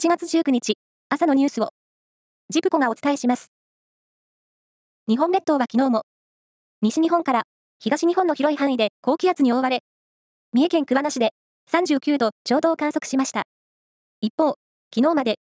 [0.00, 0.78] 7月19日、
[1.08, 1.70] 朝のニュースを、
[2.50, 3.50] ジプコがお伝えします。
[5.08, 6.02] 日本列島は昨日も、
[6.82, 7.42] 西日本から
[7.80, 9.80] 東日本の広い範囲で高気圧に覆われ、
[10.52, 11.30] 三重県桑名市で
[11.72, 13.42] 39度ちょうどを観測しました。
[14.20, 14.56] 一方、
[14.94, 15.40] 昨日まで、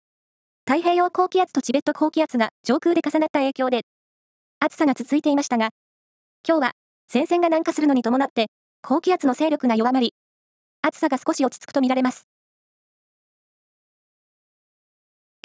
[0.67, 3.83] 太平洋高気圧とチベット高気圧が上空で重なった影響で、
[4.59, 5.69] 暑さが続いていましたが、
[6.49, 6.73] 今日は
[7.13, 8.47] 前線が南下するのに伴って、
[8.83, 10.13] 高気圧の勢力が弱まり、
[10.83, 12.30] 暑さが少し落ち着くとみられます。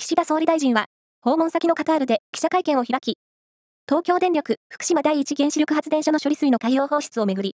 [0.05, 0.85] 岸田総理大臣は、
[1.23, 3.17] 訪問先のカタールで記者会見を開き、
[3.89, 7.55] 東京電力福島第一原子力発電所の処理水の海洋放出をめぐり、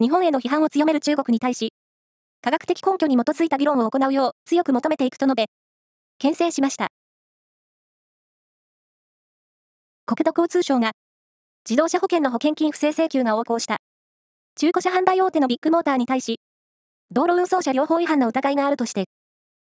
[0.00, 1.72] 日本への批判を強める中国に対し、
[2.42, 5.46] 科学的根拠に基づいた議論を行うよう強く求めていくと述べ、
[6.20, 6.90] 牽制しました。
[10.06, 10.92] 国土交通省が、
[11.68, 13.78] 自動車保険の保険金不正請求が横行した、
[14.54, 16.38] 中古車販売大手のビッグモーターに対し、
[17.10, 19.06] 道路運送車両法違反の疑いがあるとして、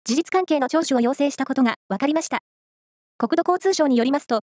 [0.07, 2.43] 事実関係の聴取を要請したことが分かりました。
[3.17, 4.41] 国土交通省によりますと、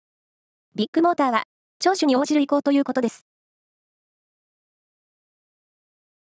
[0.75, 1.43] ビッグモーターは、
[1.79, 3.25] 聴取に応じる意向ということです。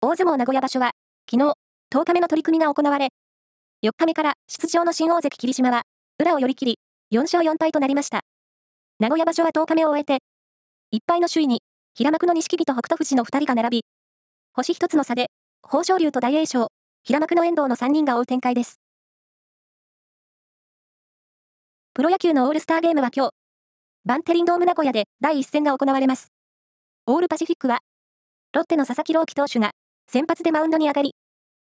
[0.02, 0.90] 大相撲名古屋場所は、
[1.30, 1.54] 昨日、
[1.90, 3.08] 10日目の取り組みが行われ、
[3.82, 5.84] 4日目から出場の新大関霧島は、
[6.18, 6.78] 裏を寄り切り、
[7.10, 8.20] 4勝4敗となりました。
[9.00, 10.18] 名古屋場所は10日目を終えて、
[10.94, 11.62] 1敗の首位に、
[11.94, 13.84] 平幕の錦木と北勝富士の2人が並び、
[14.52, 15.28] 星1つの差で、
[15.64, 16.68] 豊昇龍と大栄翔、
[17.04, 18.83] 平幕の遠藤の3人が追う展開です。
[21.94, 23.34] プロ野球のオールスターゲームは今日、
[24.04, 26.32] バンテリンドーム名古屋で第一戦が行われます。
[27.06, 27.78] オールパシフィックは、
[28.52, 29.70] ロッテの佐々木朗希投手が
[30.10, 31.14] 先発でマウンドに上がり、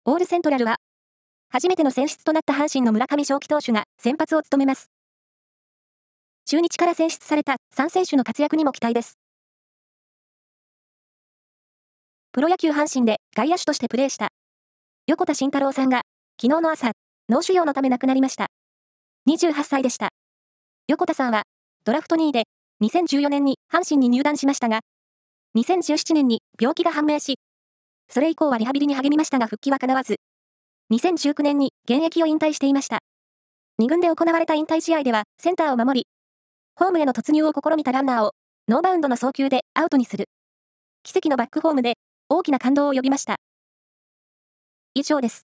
[0.05, 0.77] オールセントラルは、
[1.49, 4.89] 初めての選出となった阪神の村上正輝投手が先発を務めます。
[6.45, 9.19] 中日から選出された3選手の活躍にも期待です。
[12.31, 14.29] プロ野球阪神で外野手としてプレーした
[15.07, 16.03] 横田慎太郎さんが
[16.41, 16.93] 昨日の朝、
[17.27, 18.47] 脳腫瘍のため亡くなりました。
[19.27, 20.09] 28歳でした。
[20.87, 21.43] 横田さんは、
[21.83, 22.43] ドラフト2位で、
[22.83, 24.81] 2014年に阪神に入団しましたが、
[25.57, 27.39] 2017年に病気が判明し、
[28.07, 30.17] それ以降はリハビリに励みましたが復帰は叶わず、
[30.93, 32.99] 2019年に現役を引退していました。
[33.81, 36.07] 2軍で行われた引退試合ではセンターを守り、
[36.75, 38.33] ホームへの突入を試みたランナーを
[38.67, 40.25] ノーバウンドの送球でアウトにする。
[41.03, 41.95] 奇跡のバックホームで
[42.29, 43.37] 大きな感動を呼びました。
[44.93, 45.47] 以上です。